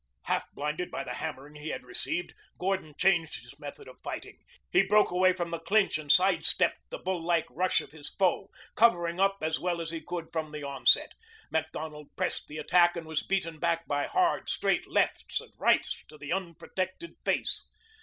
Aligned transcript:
Half 0.23 0.51
blinded 0.55 0.89
by 0.89 1.03
the 1.03 1.13
hammering 1.13 1.53
he 1.53 1.69
had 1.69 1.83
received, 1.83 2.33
Gordon 2.57 2.95
changed 2.97 3.39
his 3.43 3.59
method 3.59 3.87
of 3.87 4.01
fighting. 4.01 4.39
He 4.71 4.81
broke 4.81 5.11
away 5.11 5.33
from 5.33 5.51
the 5.51 5.59
clinch 5.59 5.99
and 5.99 6.11
sidestepped 6.11 6.89
the 6.89 6.97
bull 6.97 7.21
like 7.23 7.45
rush 7.51 7.81
of 7.81 7.91
his 7.91 8.09
foe, 8.09 8.49
covering 8.73 9.19
up 9.19 9.37
as 9.43 9.59
well 9.59 9.79
as 9.79 9.91
he 9.91 10.01
could 10.01 10.33
from 10.33 10.51
the 10.51 10.63
onset. 10.63 11.13
Macdonald 11.51 12.07
pressed 12.15 12.47
the 12.47 12.57
attack 12.57 12.97
and 12.97 13.05
was 13.05 13.21
beaten 13.21 13.59
back 13.59 13.85
by 13.87 14.07
hard, 14.07 14.49
straight 14.49 14.87
lefts 14.89 15.39
and 15.39 15.53
rights 15.59 16.03
to 16.07 16.17
the 16.17 16.33
unprotected 16.33 17.17
face. 17.23 17.69